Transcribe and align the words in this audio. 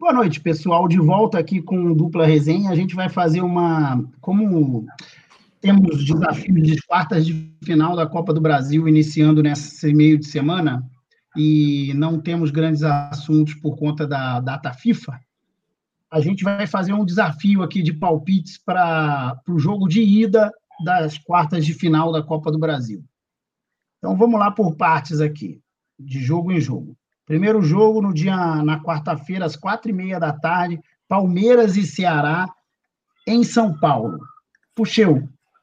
Boa 0.00 0.14
noite, 0.14 0.40
pessoal. 0.40 0.88
De 0.88 0.96
volta 0.98 1.38
aqui 1.38 1.60
com 1.60 1.92
dupla 1.92 2.24
resenha. 2.24 2.70
A 2.70 2.74
gente 2.74 2.94
vai 2.94 3.10
fazer 3.10 3.42
uma. 3.42 4.02
Como 4.18 4.86
temos 5.60 6.06
desafios 6.06 6.66
de 6.66 6.80
quartas 6.86 7.26
de 7.26 7.54
final 7.62 7.94
da 7.94 8.06
Copa 8.06 8.32
do 8.32 8.40
Brasil 8.40 8.88
iniciando 8.88 9.42
nesse 9.42 9.92
meio 9.92 10.18
de 10.18 10.26
semana 10.26 10.82
e 11.36 11.92
não 11.96 12.18
temos 12.18 12.50
grandes 12.50 12.82
assuntos 12.82 13.52
por 13.56 13.76
conta 13.76 14.06
da 14.06 14.40
data 14.40 14.72
FIFA, 14.72 15.20
a 16.10 16.18
gente 16.18 16.44
vai 16.44 16.66
fazer 16.66 16.94
um 16.94 17.04
desafio 17.04 17.62
aqui 17.62 17.82
de 17.82 17.92
palpites 17.92 18.56
para 18.56 19.38
o 19.46 19.58
jogo 19.58 19.86
de 19.86 20.00
ida 20.00 20.50
das 20.82 21.18
quartas 21.18 21.66
de 21.66 21.74
final 21.74 22.10
da 22.10 22.22
Copa 22.22 22.50
do 22.50 22.58
Brasil. 22.58 23.04
Então 23.98 24.16
vamos 24.16 24.40
lá 24.40 24.50
por 24.50 24.76
partes 24.76 25.20
aqui, 25.20 25.60
de 25.98 26.20
jogo 26.20 26.50
em 26.50 26.58
jogo. 26.58 26.96
Primeiro 27.30 27.62
jogo 27.62 28.02
no 28.02 28.12
dia 28.12 28.34
na 28.34 28.82
quarta-feira, 28.82 29.46
às 29.46 29.54
quatro 29.54 29.88
e 29.88 29.94
meia 29.94 30.18
da 30.18 30.32
tarde, 30.32 30.80
Palmeiras 31.06 31.76
e 31.76 31.86
Ceará, 31.86 32.48
em 33.24 33.44
São 33.44 33.78
Paulo. 33.78 34.18
Puxeu, 34.74 35.22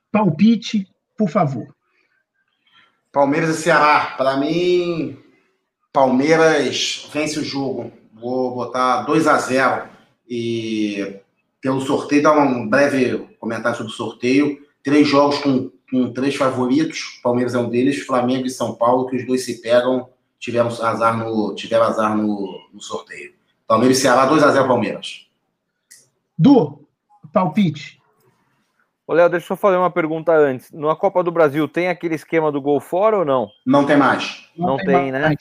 palpite, 0.09 0.87
por 1.17 1.29
favor. 1.29 1.67
Palmeiras 3.11 3.49
e 3.49 3.61
Ceará. 3.61 4.13
Para 4.15 4.37
mim, 4.37 5.19
Palmeiras 5.91 7.09
vence 7.11 7.37
o 7.37 7.43
jogo. 7.43 7.91
Vou 8.13 8.55
botar 8.55 9.01
2 9.01 9.27
a 9.27 9.37
0 9.37 9.89
E 10.25 11.19
pelo 11.59 11.81
sorteio, 11.81 12.23
dar 12.23 12.39
um 12.39 12.65
breve 12.65 13.27
comentário 13.41 13.77
sobre 13.77 13.91
o 13.91 13.95
sorteio. 13.95 14.57
Três 14.81 15.05
jogos 15.05 15.39
com, 15.39 15.69
com 15.91 16.13
três 16.13 16.33
favoritos. 16.33 17.19
Palmeiras 17.21 17.55
é 17.55 17.59
um 17.59 17.69
deles, 17.69 18.05
Flamengo 18.05 18.47
e 18.47 18.51
São 18.51 18.73
Paulo, 18.73 19.07
que 19.07 19.17
os 19.17 19.27
dois 19.27 19.43
se 19.43 19.61
pegam 19.61 20.07
tiveram 20.39 20.67
azar 20.67 21.17
no, 21.17 21.55
tiveram 21.55 21.85
azar 21.85 22.15
no, 22.15 22.69
no 22.73 22.81
sorteio. 22.81 23.33
Palmeiras 23.67 23.97
e 23.97 24.01
Ceará, 24.01 24.27
2x0 24.29 24.67
Palmeiras. 24.67 25.27
Du, 26.37 26.87
palpite. 27.33 28.01
Ô, 29.05 29.13
Léo, 29.13 29.29
deixa 29.29 29.53
eu 29.53 29.57
fazer 29.57 29.77
uma 29.77 29.89
pergunta 29.89 30.33
antes. 30.33 30.71
Na 30.71 30.95
Copa 30.95 31.23
do 31.23 31.31
Brasil, 31.31 31.67
tem 31.67 31.87
aquele 31.87 32.15
esquema 32.15 32.51
do 32.51 32.61
gol 32.61 32.79
fora 32.79 33.19
ou 33.19 33.25
não? 33.25 33.49
Não 33.65 33.85
tem 33.85 33.97
mais. 33.97 34.49
Não, 34.57 34.67
não 34.67 34.77
tem, 34.77 34.85
tem 34.85 35.11
né? 35.11 35.35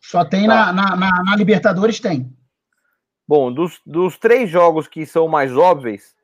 Só 0.00 0.24
tem 0.24 0.46
tá. 0.46 0.72
na, 0.72 0.96
na, 0.96 1.22
na, 1.22 1.36
Libertadores, 1.36 2.00
tem. 2.00 2.32
Bom, 3.26 3.52
dos, 3.52 3.80
dos 3.84 4.16
três 4.18 4.50
jogos 4.50 4.88
que 4.88 5.04
são 5.06 5.28
mais 5.28 5.56
óbvios, 5.56 6.14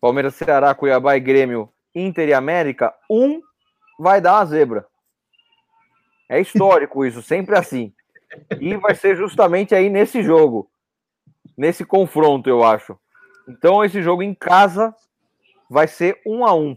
Palmeiras, 0.00 0.34
Ceará, 0.34 0.74
Cuiabá 0.74 1.16
e 1.16 1.20
Grêmio, 1.20 1.70
Inter 1.94 2.28
e 2.28 2.34
América, 2.34 2.92
um 3.08 3.40
vai 3.98 4.20
dar 4.20 4.38
a 4.38 4.44
zebra. 4.44 4.86
É 6.34 6.40
histórico 6.40 7.06
isso, 7.06 7.22
sempre 7.22 7.56
assim. 7.56 7.92
E 8.60 8.76
vai 8.76 8.92
ser 8.96 9.14
justamente 9.14 9.72
aí 9.72 9.88
nesse 9.88 10.20
jogo, 10.20 10.68
nesse 11.56 11.84
confronto, 11.84 12.50
eu 12.50 12.64
acho. 12.64 12.98
Então, 13.48 13.84
esse 13.84 14.02
jogo 14.02 14.20
em 14.20 14.34
casa 14.34 14.92
vai 15.70 15.86
ser 15.86 16.20
um 16.26 16.44
a 16.44 16.52
um. 16.52 16.76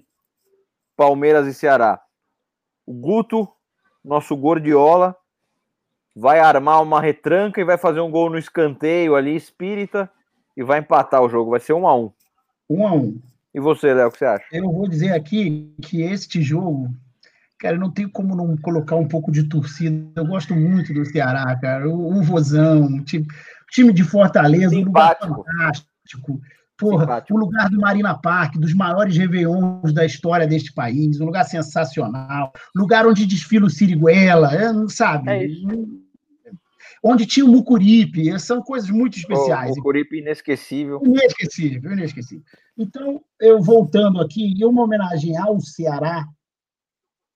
Palmeiras 0.96 1.48
e 1.48 1.56
Ceará. 1.56 2.00
O 2.86 2.94
Guto, 2.94 3.52
nosso 4.06 4.38
Gordiola, 4.38 5.16
vai 6.16 6.40
armar 6.40 6.84
uma 6.84 7.02
retranca 7.02 7.60
e 7.60 7.66
vai 7.66 7.80
fazer 7.80 8.00
um 8.00 8.12
gol 8.12 8.30
no 8.30 8.38
escanteio 8.38 9.16
ali, 9.16 9.36
espírita, 9.36 10.08
e 10.56 10.62
vai 10.62 10.82
empatar 10.82 11.24
o 11.24 11.30
jogo. 11.30 11.50
Vai 11.50 11.60
ser 11.60 11.74
um 11.74 11.88
a 11.88 11.96
um. 11.96 12.12
Um 12.70 12.88
a 12.88 12.94
um. 12.94 13.20
E 13.56 13.60
você, 13.60 13.92
Léo, 13.92 14.10
o 14.10 14.12
que 14.12 14.20
você 14.20 14.26
acha? 14.26 14.46
Eu 14.52 14.72
vou 14.72 14.88
dizer 14.88 15.14
aqui 15.14 15.74
que 15.82 16.04
este 16.04 16.44
jogo 16.44 16.92
Cara, 17.60 17.78
não 17.78 17.92
tem 17.92 18.08
como 18.08 18.36
não 18.36 18.56
colocar 18.58 18.96
um 18.96 19.08
pouco 19.08 19.32
de 19.32 19.44
torcida. 19.44 20.12
Eu 20.16 20.26
gosto 20.26 20.56
muito 20.56 20.94
do 20.94 21.06
Ceará, 21.06 21.56
cara. 21.60 21.90
O, 21.90 22.20
o 22.20 22.22
Vozão, 22.22 22.86
o 22.86 23.04
time, 23.04 23.26
time 23.72 23.92
de 23.92 24.04
Fortaleza, 24.04 24.76
um 24.76 24.84
lugar 24.84 25.18
fantástico. 25.20 26.40
Porra, 26.78 27.02
Simpático. 27.02 27.34
o 27.36 27.40
lugar 27.40 27.70
do 27.70 27.80
Marina 27.80 28.14
Park, 28.14 28.56
dos 28.58 28.74
maiores 28.74 29.18
réveillons 29.18 29.92
da 29.92 30.06
história 30.06 30.46
deste 30.46 30.72
país, 30.72 31.20
um 31.20 31.26
lugar 31.26 31.44
sensacional, 31.44 32.54
lugar 32.76 33.08
onde 33.08 33.26
desfila 33.26 33.66
o 33.66 33.70
Siriguela, 33.70 34.52
sabe? 34.88 35.32
É 35.32 35.48
onde 37.04 37.26
tinha 37.26 37.46
o 37.46 37.50
Mucuripe, 37.50 38.40
são 38.40 38.62
coisas 38.62 38.90
muito 38.90 39.18
especiais. 39.18 39.72
O 39.72 39.76
Mucuripe 39.76 40.20
inesquecível. 40.20 41.02
Inesquecível, 41.04 41.92
inesquecível. 41.94 42.44
Então, 42.78 43.22
eu 43.40 43.62
voltando 43.62 44.22
aqui, 44.22 44.44
em 44.44 44.66
uma 44.66 44.84
homenagem 44.84 45.38
ao 45.38 45.60
Ceará, 45.60 46.28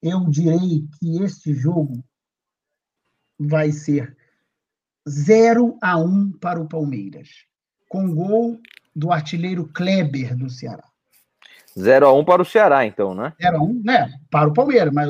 eu 0.02 0.26
direi 0.30 0.88
que 1.00 1.24
este 1.24 1.54
jogo 1.54 2.04
vai 3.40 3.72
ser 3.72 4.16
0 5.08 5.78
a 5.82 5.98
1 5.98 6.34
para 6.40 6.60
o 6.60 6.68
Palmeiras, 6.68 7.30
com 7.90 8.14
gol 8.14 8.60
do 8.96 9.12
artilheiro 9.12 9.70
Kleber 9.74 10.36
do 10.36 10.50
Ceará. 10.50 10.84
0 11.78 12.08
a 12.08 12.14
1 12.14 12.26
para 12.26 12.42
o 12.42 12.46
Ceará, 12.46 12.86
então, 12.86 13.16
né? 13.16 13.34
0 13.42 13.58
a 13.58 13.62
1, 13.62 13.82
né? 13.84 14.14
Para 14.30 14.50
o 14.50 14.54
Palmeiras, 14.54 14.94
mas 14.94 15.10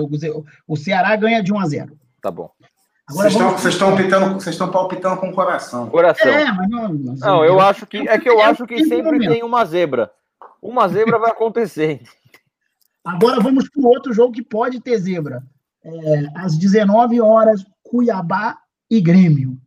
o 0.67 0.77
Ceará 0.77 1.15
ganha 1.15 1.41
de 1.41 1.51
1 1.51 1.59
a 1.59 1.67
0. 1.67 1.99
Tá 2.21 2.29
bom. 2.29 2.51
Agora, 3.09 3.29
vocês, 3.29 3.43
vamos... 3.43 3.65
estão, 3.65 3.87
palpitando, 3.89 4.33
vocês 4.35 4.55
estão 4.55 4.71
palpitando 4.71 5.17
com 5.17 5.29
o 5.29 5.33
coração. 5.33 5.89
Coração. 5.89 6.31
É, 6.31 6.51
mas 6.51 6.69
não, 6.69 6.89
não, 6.89 7.15
não 7.15 7.45
eu 7.45 7.59
acho 7.59 7.85
que 7.85 7.97
é 7.97 8.17
que 8.17 8.29
eu 8.29 8.41
acho 8.41 8.65
que 8.65 8.85
sempre 8.85 9.19
tem 9.27 9.43
uma 9.43 9.65
zebra. 9.65 10.11
Uma 10.61 10.87
zebra 10.87 11.19
vai 11.19 11.31
acontecer. 11.31 12.01
Agora 13.03 13.39
vamos 13.39 13.69
para 13.69 13.81
o 13.81 13.87
outro 13.87 14.13
jogo 14.13 14.33
que 14.33 14.43
pode 14.43 14.79
ter 14.79 14.97
zebra. 14.97 15.43
É, 15.83 16.27
às 16.35 16.57
19 16.57 17.19
horas, 17.19 17.65
Cuiabá 17.83 18.57
e 18.89 19.01
Grêmio. 19.01 19.57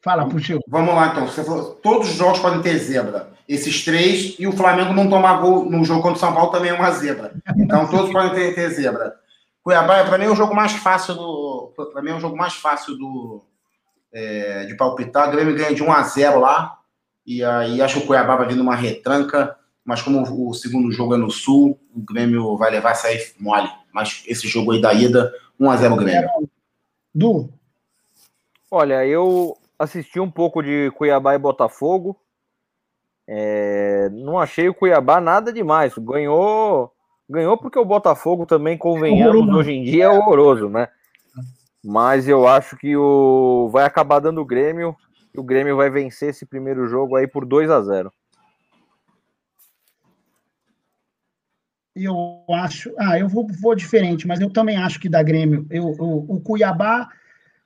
Fala, 0.00 0.28
Puxeu. 0.28 0.60
Vamos 0.68 0.94
lá, 0.94 1.08
então. 1.08 1.26
Você 1.26 1.42
falou, 1.42 1.74
todos 1.76 2.10
os 2.10 2.14
jogos 2.14 2.38
podem 2.38 2.62
ter 2.62 2.78
zebra. 2.78 3.32
Esses 3.48 3.84
três, 3.84 4.36
e 4.38 4.46
o 4.46 4.52
Flamengo 4.52 4.92
não 4.92 5.08
tomar 5.08 5.40
gol 5.40 5.70
no 5.70 5.84
jogo 5.84 6.02
contra 6.02 6.16
o 6.16 6.20
São 6.20 6.32
Paulo 6.32 6.50
também 6.50 6.70
é 6.70 6.74
uma 6.74 6.90
zebra. 6.90 7.34
Então, 7.56 7.86
todos 7.90 8.12
podem 8.12 8.32
ter, 8.32 8.54
ter 8.54 8.70
zebra. 8.70 9.14
Cuiabá, 9.62 10.04
para 10.04 10.18
mim, 10.18 10.26
é 10.26 10.30
o 10.30 10.36
jogo 10.36 10.54
mais 10.54 10.72
fácil 10.72 11.14
do. 11.14 11.72
Para 11.92 12.02
mim, 12.02 12.10
é 12.10 12.14
o 12.14 12.20
jogo 12.20 12.36
mais 12.36 12.54
fácil 12.54 12.96
do, 12.96 13.44
é, 14.12 14.66
de 14.66 14.76
palpitar. 14.76 15.28
O 15.28 15.32
Grêmio 15.32 15.56
ganha 15.56 15.74
de 15.74 15.82
1 15.82 15.92
a 15.92 16.02
0 16.02 16.40
lá. 16.40 16.78
E 17.24 17.42
aí 17.42 17.82
acho 17.82 17.98
que 17.98 18.04
o 18.04 18.06
Cuiabá 18.06 18.36
vai 18.36 18.46
vindo 18.46 18.62
uma 18.62 18.76
retranca 18.76 19.56
mas 19.86 20.02
como 20.02 20.20
o 20.48 20.52
segundo 20.52 20.90
jogo 20.90 21.14
é 21.14 21.16
no 21.16 21.30
Sul, 21.30 21.78
o 21.94 22.00
Grêmio 22.00 22.56
vai 22.56 22.72
levar 22.72 22.90
essa 22.90 23.06
aí 23.06 23.18
mole. 23.38 23.70
Mas 23.92 24.24
esse 24.26 24.48
jogo 24.48 24.72
aí 24.72 24.80
da 24.80 24.92
ida, 24.92 25.32
1x0 25.60 25.96
Grêmio. 25.96 26.28
Du? 27.14 27.48
Olha, 28.68 29.06
eu 29.06 29.56
assisti 29.78 30.18
um 30.18 30.28
pouco 30.28 30.60
de 30.60 30.90
Cuiabá 30.96 31.36
e 31.36 31.38
Botafogo. 31.38 32.16
É, 33.28 34.08
não 34.10 34.40
achei 34.40 34.68
o 34.68 34.74
Cuiabá 34.74 35.20
nada 35.20 35.52
demais. 35.52 35.96
Ganhou, 35.96 36.92
ganhou 37.30 37.56
porque 37.56 37.78
o 37.78 37.84
Botafogo 37.84 38.44
também, 38.44 38.76
convenhamos, 38.76 39.54
hoje 39.54 39.70
em 39.70 39.84
dia 39.84 40.06
é 40.06 40.08
horroroso, 40.08 40.68
né? 40.68 40.88
Mas 41.82 42.26
eu 42.26 42.48
acho 42.48 42.76
que 42.76 42.96
o 42.96 43.68
vai 43.72 43.84
acabar 43.84 44.18
dando 44.18 44.40
o 44.40 44.44
Grêmio. 44.44 44.96
E 45.32 45.38
o 45.38 45.44
Grêmio 45.44 45.76
vai 45.76 45.90
vencer 45.90 46.30
esse 46.30 46.44
primeiro 46.44 46.88
jogo 46.88 47.14
aí 47.14 47.28
por 47.28 47.46
2 47.46 47.70
a 47.70 47.80
0 47.80 48.12
eu 51.96 52.44
acho. 52.50 52.92
Ah, 52.98 53.18
eu 53.18 53.28
vou, 53.28 53.46
vou 53.60 53.74
diferente, 53.74 54.26
mas 54.26 54.40
eu 54.40 54.50
também 54.50 54.76
acho 54.76 55.00
que 55.00 55.08
da 55.08 55.22
Grêmio. 55.22 55.66
Eu, 55.70 55.86
o, 55.98 56.36
o 56.36 56.40
Cuiabá. 56.40 57.08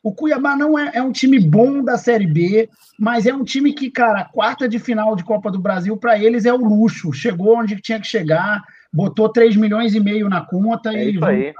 O 0.02 0.14
Cuiabá 0.14 0.56
não 0.56 0.78
é, 0.78 0.92
é, 0.94 1.02
um 1.02 1.12
time 1.12 1.38
bom 1.38 1.84
da 1.84 1.98
Série 1.98 2.26
B, 2.26 2.70
mas 2.98 3.26
é 3.26 3.34
um 3.34 3.44
time 3.44 3.74
que, 3.74 3.90
cara, 3.90 4.20
a 4.20 4.24
quarta 4.24 4.66
de 4.66 4.78
final 4.78 5.14
de 5.14 5.22
Copa 5.22 5.50
do 5.50 5.58
Brasil, 5.58 5.94
para 5.94 6.18
eles 6.18 6.46
é 6.46 6.52
o 6.52 6.56
luxo. 6.56 7.12
Chegou 7.12 7.58
onde 7.58 7.78
tinha 7.82 8.00
que 8.00 8.06
chegar, 8.06 8.62
botou 8.90 9.28
3 9.28 9.56
milhões 9.56 9.94
e 9.94 10.00
meio 10.00 10.26
na 10.28 10.40
conta 10.40 10.90
é 10.94 11.04
e. 11.04 11.14
Isso 11.16 11.24
aí. 11.24 11.52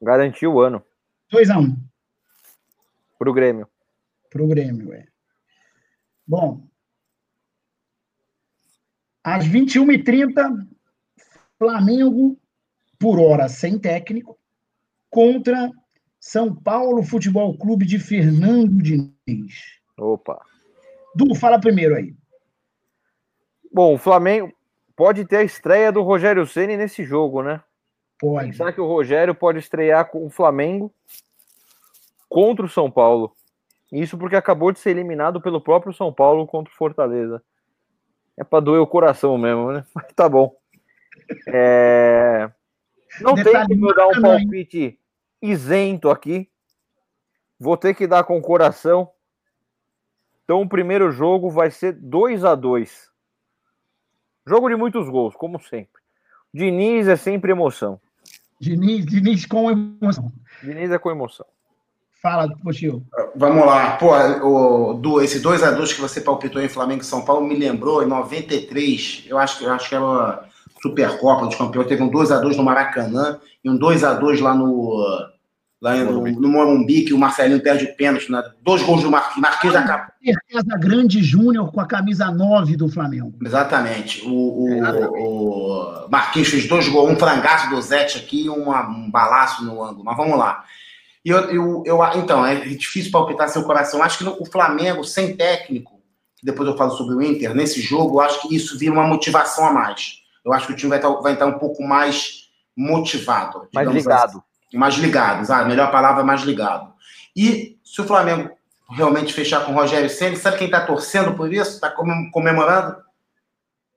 Garantiu 0.00 0.52
o 0.52 0.60
ano. 0.60 0.80
2 1.32 1.50
a 1.50 1.58
1 1.58 1.62
um. 1.62 1.76
Pro 3.18 3.32
Grêmio. 3.32 3.66
Pro 4.30 4.46
Grêmio, 4.46 4.92
é. 4.92 5.06
Bom. 6.24 6.62
Às 9.24 9.44
21h30, 9.48 10.66
Flamengo, 11.58 12.38
por 12.98 13.18
hora 13.20 13.48
sem 13.48 13.78
técnico, 13.78 14.38
contra 15.10 15.70
São 16.20 16.54
Paulo 16.54 17.02
Futebol 17.02 17.56
Clube 17.58 17.84
de 17.84 17.98
Fernando 17.98 18.82
Diniz. 18.82 19.80
Opa. 19.98 20.40
Du, 21.14 21.34
fala 21.34 21.58
primeiro 21.58 21.96
aí. 21.96 22.14
Bom, 23.72 23.94
o 23.94 23.98
Flamengo 23.98 24.52
pode 24.96 25.24
ter 25.24 25.38
a 25.38 25.42
estreia 25.42 25.92
do 25.92 26.02
Rogério 26.02 26.46
Ceni 26.46 26.76
nesse 26.76 27.04
jogo, 27.04 27.42
né? 27.42 27.60
Pode. 28.18 28.56
Será 28.56 28.72
que 28.72 28.80
o 28.80 28.86
Rogério 28.86 29.34
pode 29.34 29.58
estrear 29.58 30.10
com 30.10 30.26
o 30.26 30.30
Flamengo 30.30 30.92
contra 32.28 32.64
o 32.64 32.68
São 32.68 32.90
Paulo? 32.90 33.32
Isso 33.92 34.18
porque 34.18 34.36
acabou 34.36 34.72
de 34.72 34.78
ser 34.78 34.90
eliminado 34.90 35.40
pelo 35.40 35.60
próprio 35.60 35.92
São 35.92 36.12
Paulo 36.12 36.46
contra 36.46 36.72
o 36.72 36.76
Fortaleza. 36.76 37.42
É 38.36 38.44
para 38.44 38.60
doer 38.60 38.80
o 38.80 38.86
coração 38.86 39.36
mesmo, 39.38 39.72
né? 39.72 39.84
Mas 39.94 40.12
tá 40.14 40.28
bom. 40.28 40.54
É... 41.46 42.50
Não 43.20 43.34
tem 43.34 43.66
como 43.66 43.94
dar 43.94 44.08
um 44.08 44.20
palpite 44.20 44.98
isento 45.40 46.10
aqui. 46.10 46.48
Vou 47.58 47.76
ter 47.76 47.94
que 47.94 48.06
dar 48.06 48.24
com 48.24 48.38
o 48.38 48.42
coração. 48.42 49.10
Então 50.44 50.62
o 50.62 50.68
primeiro 50.68 51.10
jogo 51.10 51.50
vai 51.50 51.70
ser 51.70 51.92
2 51.92 52.44
a 52.44 52.54
2 52.54 53.08
Jogo 54.46 54.70
de 54.70 54.76
muitos 54.76 55.10
gols, 55.10 55.34
como 55.36 55.60
sempre. 55.60 56.00
Diniz 56.54 57.06
é 57.06 57.16
sempre 57.16 57.52
emoção. 57.52 58.00
Diniz, 58.58 59.04
Diniz 59.04 59.44
com 59.44 59.70
emoção. 59.70 60.32
Diniz 60.62 60.90
é 60.90 60.98
com 60.98 61.10
emoção. 61.10 61.44
Fala, 62.22 62.48
Pochil. 62.64 63.04
Vamos 63.36 63.64
lá. 63.64 63.96
Pô, 63.96 64.10
o, 64.16 64.94
do, 64.94 65.20
esse 65.20 65.40
2x2 65.40 65.94
que 65.94 66.00
você 66.00 66.20
palpitou 66.20 66.60
em 66.60 66.68
Flamengo 66.68 67.02
e 67.02 67.06
São 67.06 67.24
Paulo 67.24 67.46
me 67.46 67.56
lembrou 67.56 68.02
em 68.02 68.06
93. 68.06 69.26
Eu 69.28 69.38
acho, 69.38 69.62
eu 69.62 69.70
acho 69.70 69.88
que 69.88 69.94
era 69.94 70.47
Supercopa 70.80 71.46
dos 71.46 71.56
Campeões. 71.56 71.88
Teve 71.88 72.02
um 72.02 72.10
2x2 72.10 72.56
no 72.56 72.62
Maracanã 72.62 73.38
e 73.64 73.70
um 73.70 73.78
2x2 73.78 74.40
lá 74.40 74.54
no. 74.54 75.28
Lá 75.80 75.94
no, 75.94 76.28
no 76.28 76.48
Morumbi, 76.48 77.02
que 77.02 77.14
o 77.14 77.18
Marcelinho 77.18 77.62
perde 77.62 77.86
pênalti, 77.96 78.32
né? 78.32 78.42
Dois 78.60 78.82
gols 78.82 79.04
do 79.04 79.12
Marquinhos. 79.12 79.40
Marquinhos 79.40 79.76
acaba. 79.76 80.12
Certeza 80.20 80.76
Grande 80.76 81.22
Júnior 81.22 81.70
com 81.70 81.80
a 81.80 81.86
camisa 81.86 82.32
9 82.32 82.76
do 82.76 82.88
Flamengo. 82.88 83.32
Exatamente. 83.40 84.26
O, 84.26 84.32
o, 84.32 86.06
o 86.06 86.10
Marquinhos 86.10 86.48
fez 86.48 86.66
dois 86.66 86.88
gols, 86.88 87.12
um 87.12 87.16
frangaço 87.16 87.70
do 87.70 87.80
Zete 87.80 88.18
aqui 88.18 88.46
e 88.46 88.50
um 88.50 89.08
balaço 89.08 89.64
no 89.64 89.80
ângulo. 89.80 90.02
Mas 90.04 90.16
vamos 90.16 90.36
lá. 90.36 90.64
E 91.24 91.30
eu, 91.30 91.38
eu, 91.50 91.82
eu, 91.86 92.00
então, 92.16 92.44
é 92.44 92.56
difícil 92.56 93.12
palpitar 93.12 93.48
seu 93.48 93.62
coração. 93.62 94.02
Acho 94.02 94.18
que 94.18 94.24
no, 94.24 94.36
o 94.40 94.46
Flamengo, 94.46 95.04
sem 95.04 95.36
técnico, 95.36 96.00
depois 96.42 96.68
eu 96.68 96.76
falo 96.76 96.92
sobre 96.92 97.14
o 97.14 97.22
Inter, 97.22 97.54
nesse 97.54 97.80
jogo, 97.80 98.20
acho 98.20 98.42
que 98.42 98.54
isso 98.54 98.78
vira 98.78 98.92
uma 98.92 99.06
motivação 99.06 99.66
a 99.66 99.72
mais. 99.72 100.22
Eu 100.48 100.54
acho 100.54 100.66
que 100.66 100.72
o 100.72 100.76
time 100.76 100.88
vai 100.88 100.98
estar, 100.98 101.10
vai 101.20 101.34
estar 101.34 101.46
um 101.46 101.58
pouco 101.58 101.82
mais 101.82 102.48
motivado. 102.74 103.68
Mais 103.74 103.88
ligado. 103.90 104.38
Assim. 104.38 104.78
Mais 104.78 104.94
ligado, 104.94 105.50
a 105.50 105.64
melhor 105.64 105.90
palavra 105.90 106.24
mais 106.24 106.42
ligado. 106.42 106.92
E 107.36 107.78
se 107.84 108.00
o 108.00 108.04
Flamengo 108.04 108.50
realmente 108.90 109.32
fechar 109.32 109.64
com 109.64 109.72
o 109.72 109.74
Rogério 109.74 110.08
Senna, 110.08 110.36
sabe 110.36 110.58
quem 110.58 110.66
está 110.66 110.84
torcendo 110.84 111.34
por 111.34 111.52
isso? 111.52 111.74
Está 111.74 111.90
comemorando? 111.90 112.96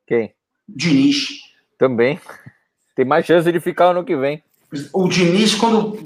Quem? 0.05 0.33
Diniz. 0.67 1.29
Também. 1.77 2.19
Tem 2.95 3.05
mais 3.05 3.25
chance 3.25 3.49
de 3.49 3.59
ficar 3.59 3.85
ano 3.85 4.03
que 4.03 4.15
vem. 4.15 4.43
O 4.93 5.09
Diniz, 5.09 5.53
quando, 5.55 5.97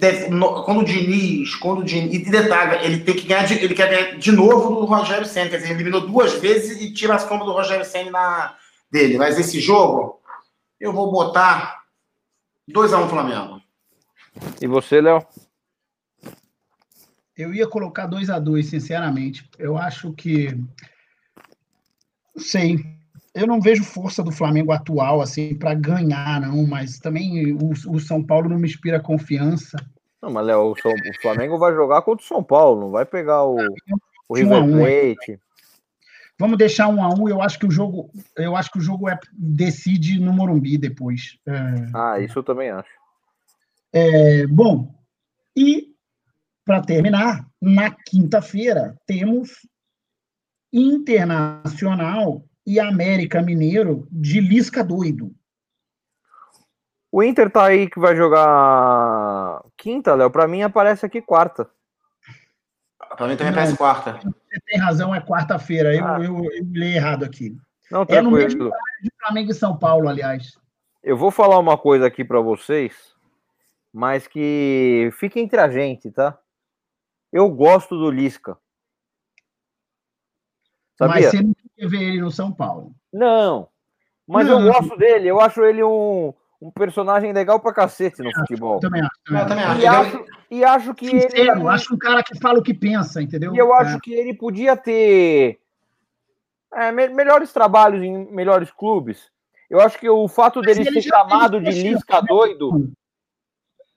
quando 0.64 0.82
o 0.82 0.84
Diniz, 0.86 1.54
quando 1.56 1.82
o 1.82 1.84
Diniz, 1.84 2.28
e 2.28 2.32
detalhe, 2.32 2.84
ele 2.84 3.04
tem 3.04 3.16
que 3.16 3.28
ganhar, 3.28 3.46
de, 3.46 3.54
ele 3.54 3.76
quer 3.76 3.90
ganhar 3.90 4.18
de 4.18 4.32
novo 4.32 4.80
do 4.80 4.86
Rogério 4.86 5.26
Senna, 5.26 5.52
quer 5.52 5.58
dizer, 5.58 5.70
ele 5.70 5.76
eliminou 5.76 6.02
duas 6.02 6.34
vezes 6.34 6.82
e 6.82 6.92
tira 6.92 7.14
as 7.14 7.22
sombra 7.22 7.46
do 7.46 7.52
Rogério 7.52 7.86
Senna 7.86 8.10
na, 8.10 8.56
dele. 8.92 9.20
Mas 9.20 9.38
esse 9.38 9.60
jogo, 9.60 10.20
eu 10.80 10.94
vou 10.94 11.12
botar 11.12 11.84
2x1 12.70 13.06
um 13.06 13.10
Flamengo. 13.10 13.62
E 14.62 14.68
você, 14.68 15.02
Léo? 15.02 15.26
Eu 17.38 17.54
ia 17.54 17.68
colocar 17.68 18.08
2 18.08 18.30
a 18.30 18.40
2 18.40 18.66
sinceramente. 18.66 19.50
Eu 19.58 19.78
acho 19.78 20.14
que. 20.14 20.54
Não 22.36 22.44
sei 22.44 22.96
eu 23.36 23.46
não 23.46 23.60
vejo 23.60 23.84
força 23.84 24.24
do 24.24 24.32
Flamengo 24.32 24.72
atual 24.72 25.22
assim 25.22 25.54
para 25.54 25.74
ganhar, 25.74 26.40
não, 26.40 26.66
mas 26.66 26.98
também 27.00 27.54
o, 27.54 27.72
o, 27.72 28.00
São 28.00 28.24
Paulo 28.24 28.50
não 28.50 28.58
me 28.58 28.66
inspira 28.66 28.98
confiança. 28.98 29.78
Não, 30.22 30.32
mas 30.32 30.46
Léo, 30.46 30.60
o, 30.60 30.72
o, 30.72 31.22
Flamengo 31.22 31.60
vai 31.60 31.74
jogar 31.74 32.02
contra 32.02 32.24
o 32.24 32.28
São 32.28 32.42
Paulo, 32.42 32.80
não 32.80 32.92
vai 32.92 33.06
pegar 33.06 33.44
o, 33.44 33.58
o 34.30 34.34
River 34.34 34.64
Plate. 34.64 35.40
Vamos 36.38 36.58
deixar 36.58 36.88
um 36.88 37.02
a 37.02 37.10
um. 37.10 37.30
Eu 37.30 37.42
acho 37.42 37.58
que 37.58 37.66
o 37.66 37.72
jogo, 37.72 38.12
eu 38.36 38.56
acho 38.56 38.72
que 38.72 38.80
o 38.80 38.82
jogo 38.82 39.10
é, 39.10 39.18
decide 39.34 40.20
no 40.20 40.34
Morumbi 40.34 40.78
depois. 40.78 41.38
É, 41.48 41.88
ah, 41.94 42.20
isso 42.20 42.40
eu 42.40 42.44
também 42.44 42.70
acho. 42.70 42.90
É, 43.94 44.46
bom, 44.48 44.94
e 45.56 45.94
para 46.66 46.82
terminar, 46.82 47.48
na 47.62 47.92
quinta-feira 47.92 48.98
temos 49.06 49.66
Internacional 50.74 52.44
e 52.68 52.80
América 52.80 53.42
Mineiro 53.42 54.08
de 54.12 54.42
Lisca 54.42 54.84
doido. 54.84 55.34
O 57.10 57.24
Inter 57.24 57.50
tá 57.50 57.68
aí 57.68 57.90
que 57.90 57.98
vai 57.98 58.14
jogar 58.14 59.64
quinta, 59.78 60.14
Léo. 60.16 60.30
Para 60.30 60.50
mim 60.50 60.64
aparece 60.64 61.06
aqui 61.06 61.22
quarta. 61.22 61.70
Para 63.16 63.28
mim 63.28 63.36
também 63.36 63.52
Não, 63.52 63.60
aparece 63.60 63.78
quarta. 63.78 64.20
Você 64.24 64.60
tem 64.66 64.80
razão, 64.80 65.14
é 65.14 65.22
quarta-feira. 65.22 65.96
Eu, 65.96 66.06
ah. 66.06 66.18
eu, 66.20 66.36
eu, 66.36 66.52
eu 66.52 66.64
li 66.72 66.96
errado 66.96 67.24
aqui. 67.24 67.56
Não, 67.92 68.06
é 68.08 68.22
no 68.22 68.32
mesmo 68.32 68.72
de 69.02 69.12
Flamengo 69.20 69.52
e 69.52 69.54
São 69.54 69.78
Paulo, 69.78 70.08
aliás. 70.08 70.58
Eu 71.04 71.16
vou 71.16 71.30
falar 71.30 71.60
uma 71.60 71.78
coisa 71.78 72.08
aqui 72.08 72.26
para 72.26 72.42
vocês, 72.42 73.14
mas 73.94 74.28
que 74.28 75.10
fique 75.14 75.40
entre 75.40 75.60
a 75.60 75.70
gente, 75.70 76.10
tá? 76.10 76.38
Eu 77.32 77.50
gosto 77.50 77.98
do 77.98 78.10
Lisca. 78.10 78.58
Sabia? 80.98 81.16
Mas 81.16 81.26
você 81.26 81.44
não 81.44 81.54
quer 81.76 81.88
ver 81.88 82.02
ele 82.02 82.22
no 82.22 82.32
São 82.32 82.52
Paulo. 82.52 82.96
Não, 83.14 83.70
mas 84.28 84.48
não, 84.48 84.66
eu 84.66 84.74
gosto 84.74 84.98
dele. 84.98 85.28
Eu 85.28 85.40
acho 85.40 85.64
ele 85.64 85.84
um, 85.84 86.34
um 86.62 86.72
personagem 86.72 87.34
legal 87.34 87.60
pra 87.60 87.74
cacete 87.74 88.22
no 88.22 88.34
futebol. 88.34 88.80
Também 88.80 89.02
acho. 89.02 89.12
Também 89.26 89.42
eu 89.42 89.48
também 89.48 89.64
acho. 89.64 89.82
E, 89.82 89.88
acho, 89.88 90.26
e 90.52 90.64
acho 90.64 90.94
que 90.96 91.10
Sincero, 91.10 91.60
ele. 91.60 91.68
Acho 91.68 91.96
um 91.96 91.98
cara 91.98 92.24
que 92.24 92.40
fala 92.40 92.60
o 92.60 92.64
que 92.64 92.74
pensa, 92.74 93.22
entendeu? 93.22 93.54
E 93.54 93.58
eu 93.58 93.74
acho 93.74 93.98
é. 93.98 94.00
que 94.00 94.14
ele 94.14 94.34
podia 94.34 94.76
ter 94.76 95.60
é, 96.74 96.92
me 96.92 97.08
melhores 97.10 97.54
trabalhos 97.54 98.04
em 98.04 98.32
melhores 98.32 98.72
clubes. 98.72 99.32
Eu 99.70 99.80
acho 99.80 99.98
que 99.98 100.10
o 100.10 100.28
fato 100.28 100.62
mas 100.64 100.78
dele 100.78 100.92
ser 100.92 101.02
chamado 101.02 101.60
de 101.60 101.72
Lisca 101.72 102.22
né? 102.22 102.28
doido. 102.28 102.92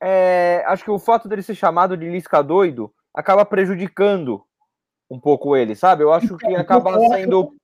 É, 0.00 0.64
acho 0.66 0.84
que 0.84 0.90
o 0.90 0.98
fato 0.98 1.28
dele 1.28 1.42
ser 1.42 1.54
chamado 1.54 1.96
de 1.96 2.08
Lisca 2.08 2.42
doido 2.42 2.92
acaba 3.12 3.44
prejudicando 3.44 4.44
um 5.10 5.18
pouco 5.18 5.56
ele, 5.56 5.74
sabe? 5.74 6.04
Eu 6.04 6.12
acho 6.12 6.36
que 6.36 6.54
acaba 6.54 6.98
sendo. 7.08 7.54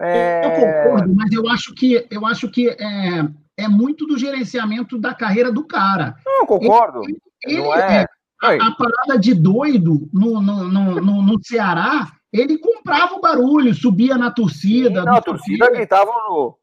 É... 0.00 0.40
Eu 0.44 0.50
concordo, 0.50 1.14
mas 1.14 1.32
eu 1.32 1.48
acho 1.48 1.74
que 1.74 2.06
eu 2.10 2.26
acho 2.26 2.50
que 2.50 2.70
é, 2.70 3.28
é 3.56 3.68
muito 3.68 4.06
do 4.06 4.18
gerenciamento 4.18 4.98
da 4.98 5.14
carreira 5.14 5.52
do 5.52 5.64
cara. 5.66 6.14
Não, 6.24 6.46
concordo. 6.46 7.02
Ele, 7.04 7.20
ele, 7.44 7.62
não 7.62 7.74
é... 7.74 8.06
a, 8.42 8.48
a, 8.48 8.70
parada 8.72 9.18
de 9.18 9.34
doido 9.34 10.08
no, 10.12 10.40
no, 10.40 10.64
no, 10.64 11.00
no, 11.00 11.22
no 11.22 11.44
Ceará, 11.44 12.10
ele 12.32 12.58
comprava 12.58 13.14
o 13.14 13.20
barulho, 13.20 13.74
subia 13.74 14.16
na 14.16 14.30
torcida. 14.30 15.04
Não, 15.04 15.16
a 15.16 15.20
torcida 15.20 15.70
gritava 15.70 16.10
no. 16.10 16.58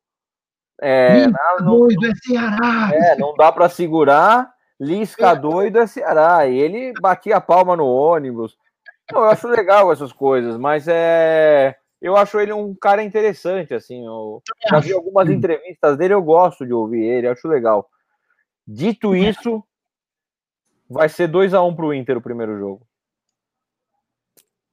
É, 0.81 1.27
na, 1.27 1.57
no, 1.62 1.88
doido, 1.88 2.07
é 2.07 2.13
Ceará. 2.15 2.89
É, 2.94 3.15
não 3.18 3.36
dá 3.36 3.51
para 3.51 3.69
segurar. 3.69 4.51
Lisca 4.80 5.31
é. 5.31 5.36
doido 5.36 5.77
é 5.77 5.86
Ceará. 5.86 6.47
E 6.47 6.57
ele 6.57 6.94
batia 7.01 7.38
a 7.38 7.41
palma 7.41 7.75
no 7.75 7.86
ônibus. 7.86 8.58
Não, 9.12 9.22
eu 9.22 9.29
acho 9.29 9.48
legal 9.48 9.91
essas 9.91 10.13
coisas, 10.13 10.58
mas 10.58 10.88
é. 10.88 11.75
Eu 12.01 12.15
acho 12.15 12.39
ele 12.39 12.53
um 12.53 12.74
cara 12.74 13.03
interessante, 13.03 13.74
assim. 13.74 14.06
Eu 14.06 14.41
já 14.70 14.79
vi 14.79 14.94
algumas 14.94 15.29
entrevistas 15.29 15.98
dele, 15.98 16.13
eu 16.13 16.24
gosto 16.24 16.65
de 16.65 16.74
ouvir 16.74 17.03
ele, 17.03 17.27
acho 17.27 17.48
legal. 17.48 17.89
Dito 18.65 19.15
isso, 19.15 19.63
vai 20.89 21.10
ser 21.10 21.27
2 21.27 21.53
a 21.53 21.62
1 21.62 21.68
um 21.68 21.75
para 21.75 21.86
o 21.86 21.94
Inter 21.94 22.18
o 22.18 22.22
primeiro 22.22 22.58
jogo. 22.58 22.88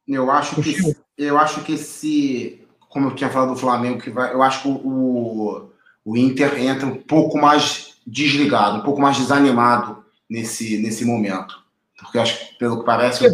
Eu 0.07 0.31
acho 0.31 0.63
que 0.63 0.97
eu 1.19 1.39
acho 1.39 1.65
que 1.65 1.77
se, 1.77 2.65
como 2.89 3.09
eu 3.09 3.15
tinha 3.15 3.31
falado 3.31 3.55
do 3.55 3.59
Flamengo, 3.59 4.01
que 4.01 4.11
vai, 4.11 4.33
eu 4.33 4.43
acho 4.43 4.63
que 4.63 4.69
o, 4.69 5.71
o 6.05 6.17
Inter 6.17 6.57
entra 6.61 6.87
um 6.87 7.03
pouco 7.03 7.37
mais 7.39 7.97
desligado, 8.07 8.79
um 8.79 8.83
pouco 8.83 9.01
mais 9.01 9.17
desanimado 9.17 10.05
nesse, 10.31 10.81
nesse 10.81 11.05
momento. 11.05 11.65
Porque 11.99 12.19
acho 12.19 12.39
que, 12.39 12.59
pelo 12.59 12.81
que 12.81 12.87
parece. 12.87 13.25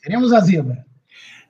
Teremos 0.00 0.32
a 0.32 0.40
zebra. 0.40 0.86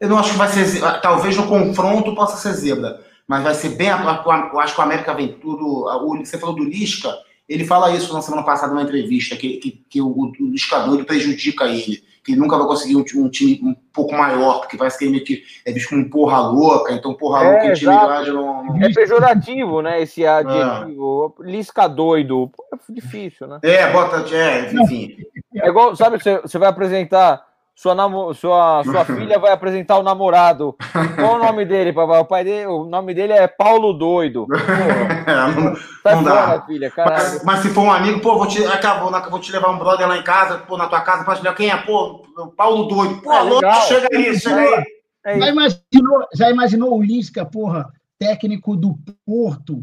Eu 0.04 0.10
não 0.10 0.18
acho 0.18 0.32
que 0.32 0.36
vai 0.36 0.48
ser. 0.48 0.80
Talvez 1.00 1.34
no 1.34 1.46
confronto 1.46 2.14
possa 2.14 2.36
ser 2.36 2.52
zebra, 2.52 3.00
mas 3.26 3.42
vai 3.42 3.54
ser 3.54 3.70
bem. 3.70 3.88
Eu 3.88 4.60
acho 4.60 4.74
que 4.74 4.80
o 4.80 4.84
América 4.84 5.14
vem 5.14 5.28
tudo. 5.28 5.86
Você 6.22 6.38
falou 6.38 6.54
do 6.54 6.62
Lisca, 6.62 7.10
ele 7.48 7.64
fala 7.64 7.90
isso 7.90 8.12
na 8.12 8.20
semana 8.20 8.42
passada 8.42 8.74
numa 8.74 8.82
entrevista, 8.82 9.34
que, 9.34 9.56
que, 9.56 9.70
que 9.88 10.02
o, 10.02 10.08
o 10.08 10.32
Liscador 10.40 11.02
prejudica 11.06 11.64
ele, 11.64 12.04
que 12.22 12.32
ele 12.32 12.40
nunca 12.40 12.58
vai 12.58 12.66
conseguir 12.66 12.96
um, 12.96 13.04
um, 13.16 13.30
time 13.30 13.60
um 13.62 13.74
pouco 13.94 14.14
maior, 14.14 14.60
porque 14.60 14.76
parece 14.76 14.98
que 14.98 15.04
ele 15.04 15.12
meio 15.12 15.24
que 15.24 15.42
é 15.64 15.72
visto 15.72 15.88
como 15.88 16.02
um 16.02 16.10
porra 16.10 16.40
louca, 16.40 16.92
então 16.92 17.14
porra 17.14 17.44
é, 17.44 17.50
louca 17.50 17.66
em 17.66 17.72
time 17.72 17.96
grande 17.96 18.30
não, 18.30 18.64
não, 18.64 18.82
É 18.82 18.92
pejorativo, 18.92 19.80
né? 19.80 20.02
Esse 20.02 20.26
adjetivo. 20.26 21.34
É. 21.40 21.50
Lisca 21.50 21.88
doido. 21.88 22.50
É 22.74 22.92
difícil, 22.92 23.46
né? 23.46 23.58
É, 23.62 23.90
bota. 23.90 24.22
É, 24.36 24.70
enfim. 24.70 25.16
É 25.54 25.68
igual, 25.68 25.96
sabe, 25.96 26.22
você, 26.22 26.42
você 26.42 26.58
vai 26.58 26.68
apresentar 26.68 27.53
sua, 27.74 27.94
namo... 27.94 28.32
sua, 28.34 28.84
sua 28.84 29.04
filha 29.06 29.38
vai 29.38 29.52
apresentar 29.52 29.98
o 29.98 30.02
namorado. 30.02 30.76
Qual 31.16 31.34
o 31.34 31.44
nome 31.44 31.64
dele, 31.64 31.92
papai? 31.92 32.20
O 32.20 32.24
pai 32.24 32.44
dele, 32.44 32.66
o 32.66 32.84
nome 32.84 33.12
dele 33.12 33.32
é 33.32 33.48
Paulo 33.48 33.92
Doido. 33.92 34.46
não, 35.26 35.74
tá 36.02 36.16
não 36.16 36.24
fora, 36.24 36.58
dá. 36.58 36.62
filha, 36.66 36.92
Mas, 36.96 37.44
mas, 37.44 37.58
se 37.60 37.70
for 37.70 37.82
um 37.82 37.92
amigo, 37.92 38.20
pô, 38.20 38.38
vou 38.38 38.46
te, 38.46 38.64
acabou, 38.64 39.10
vou 39.28 39.40
te 39.40 39.50
levar 39.50 39.70
um 39.70 39.78
brother 39.78 40.06
lá 40.06 40.16
em 40.16 40.22
casa, 40.22 40.58
pô, 40.58 40.76
na 40.76 40.86
tua 40.86 41.00
casa, 41.00 41.28
olhar 41.40 41.54
quem 41.54 41.70
é, 41.70 41.76
pô, 41.76 42.24
Paulo 42.56 42.84
Doido. 42.84 43.20
Pô, 43.20 43.32
é 43.32 43.42
louco, 43.42 43.72
chega 43.88 44.08
aí, 44.12 44.38
chega 44.38 44.56
aí. 44.56 44.84
É 45.26 45.40
já, 45.40 45.48
imaginou, 45.48 46.28
já 46.34 46.50
imaginou 46.50 46.98
o 46.98 47.02
Lisca, 47.02 47.44
porra, 47.44 47.88
técnico 48.18 48.76
do 48.76 48.96
Porto, 49.26 49.82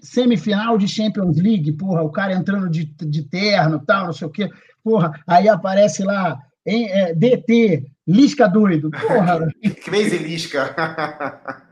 semifinal 0.00 0.78
de 0.78 0.86
Champions 0.86 1.38
League, 1.38 1.72
porra, 1.72 2.02
o 2.02 2.10
cara 2.10 2.34
entrando 2.34 2.68
de, 2.68 2.84
de 2.84 3.22
terno 3.22 3.82
tal, 3.84 4.06
não 4.06 4.12
sei 4.12 4.28
o 4.28 4.30
quê, 4.30 4.48
porra, 4.84 5.12
aí 5.26 5.48
aparece 5.48 6.04
lá 6.04 6.38
Hein? 6.66 6.88
É, 6.90 7.14
DT, 7.14 7.90
Lisca 8.06 8.48
doido. 8.48 8.90
Porra. 8.90 9.48
Crazy 9.84 10.18
Lisca. 10.18 10.74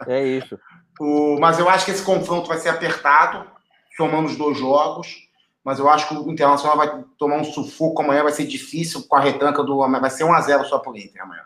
É 0.06 0.26
isso. 0.26 0.59
O, 0.99 1.38
mas 1.40 1.59
eu 1.59 1.68
acho 1.68 1.85
que 1.85 1.90
esse 1.90 2.02
confronto 2.02 2.49
vai 2.49 2.59
ser 2.59 2.68
apertado, 2.68 3.47
somando 3.97 4.28
os 4.28 4.37
dois 4.37 4.59
jogos. 4.59 5.28
Mas 5.64 5.78
eu 5.78 5.88
acho 5.88 6.09
que 6.09 6.14
o 6.14 6.30
Internacional 6.30 6.76
vai 6.76 7.04
tomar 7.18 7.37
um 7.37 7.44
sufoco 7.44 8.02
amanhã, 8.02 8.23
vai 8.23 8.32
ser 8.32 8.47
difícil 8.47 9.02
com 9.06 9.16
a 9.16 9.20
retranca 9.20 9.62
do. 9.62 9.78
Vai 9.78 10.11
ser 10.11 10.25
1x0 10.25 10.64
só 10.64 10.78
pro 10.78 10.97
Inter 10.97 11.23
amanhã. 11.23 11.42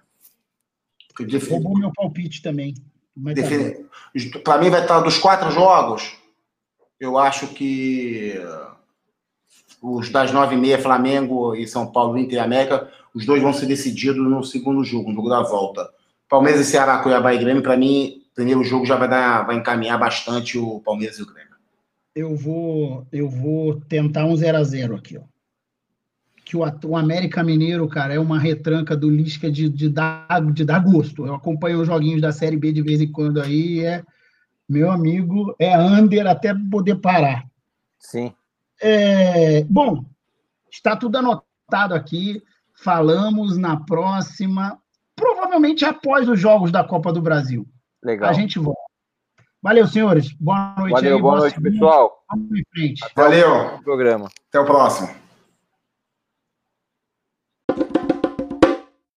Roubou 1.51 1.79
meu 1.79 1.93
palpite 1.93 2.43
também. 2.43 2.75
Define... 3.17 3.87
Para 4.45 4.61
mim, 4.61 4.71
vai 4.71 4.83
estar 4.83 5.01
dos 5.01 5.19
quatro 5.19 5.51
jogos. 5.51 6.17
Eu 6.99 7.19
acho 7.19 7.49
que 7.49 8.41
os 9.81 10.09
das 10.11 10.33
nove 10.33 10.55
e 10.55 10.59
meia, 10.59 10.79
Flamengo 10.79 11.55
e 11.55 11.67
São 11.67 11.91
Paulo, 11.91 12.17
Inter 12.17 12.39
e 12.39 12.39
América, 12.39 12.91
os 13.15 13.25
dois 13.25 13.41
vão 13.41 13.53
ser 13.53 13.67
decididos 13.67 14.17
no 14.17 14.43
segundo 14.43 14.83
jogo, 14.83 15.11
no 15.11 15.15
jogo 15.15 15.29
da 15.29 15.43
volta. 15.43 15.89
Palmeiras 16.29 16.61
e 16.63 16.65
Ceará, 16.65 16.99
Cuiabá 16.99 17.33
e 17.33 17.39
Grêmio, 17.39 17.63
para 17.63 17.77
mim, 17.77 18.23
o 18.33 18.35
primeiro 18.35 18.65
jogo 18.65 18.85
já 18.85 18.97
vai, 18.97 19.09
dar, 19.09 19.47
vai 19.47 19.57
encaminhar 19.57 19.99
bastante 19.99 20.59
o 20.59 20.81
Palmeiras 20.81 21.19
e 21.19 21.23
o 21.23 21.27
Grêmio. 21.27 21.55
Eu 22.15 22.35
vou, 22.35 23.07
eu 23.13 23.29
vou 23.29 23.81
tentar 23.83 24.25
um 24.25 24.37
0 24.37 24.59
a 24.59 24.63
0 24.65 24.97
aqui, 24.97 25.17
ó. 25.17 25.23
Que 26.45 26.57
o, 26.57 26.61
o 26.87 26.97
América 26.97 27.43
Mineiro, 27.43 27.89
cara, 27.89 28.15
é 28.15 28.19
uma 28.19 28.39
retranca 28.39 28.97
do 28.97 29.09
Lisca 29.09 29.51
de, 29.51 29.69
de, 29.69 29.89
dar, 29.89 30.41
de 30.53 30.65
dar 30.65 30.81
gosto. 30.81 31.27
Eu 31.27 31.35
acompanho 31.35 31.81
os 31.81 31.87
joguinhos 31.87 32.21
da 32.21 32.33
Série 32.33 32.57
B 32.57 32.73
de 32.73 32.83
vez 32.83 33.01
em 33.01 33.11
quando 33.11 33.41
aí, 33.41 33.81
é, 33.81 34.03
meu 34.69 34.91
amigo, 34.91 35.55
é 35.59 35.79
under 35.79 36.27
até 36.27 36.55
poder 36.71 36.97
parar. 36.97 37.47
Sim. 37.99 38.33
É, 38.81 39.65
bom, 39.65 40.05
está 40.71 40.97
tudo 40.97 41.17
anotado 41.17 41.95
aqui. 41.95 42.43
Falamos 42.83 43.57
na 43.57 43.85
próxima, 43.85 44.79
provavelmente 45.17 45.85
após 45.85 46.29
os 46.29 46.39
jogos 46.39 46.73
da 46.73 46.85
Copa 46.85 47.13
do 47.13 47.23
Brasil. 47.23 47.67
Legal. 48.03 48.29
A 48.29 48.33
gente 48.33 48.59
volta. 48.59 48.81
Valeu, 49.63 49.87
senhores. 49.87 50.33
Boa 50.35 50.75
noite. 50.77 50.93
Valeu, 50.93 51.17
aí, 51.17 51.23
boa 51.23 51.39
noite, 51.39 51.61
pessoal. 51.61 52.13
Vamos 52.31 52.59
em 52.59 52.65
frente. 52.71 53.03
Valeu. 53.17 53.79
Programa. 53.83 54.29
Até 54.49 54.61
o 54.61 54.67
próximo. 54.67 55.24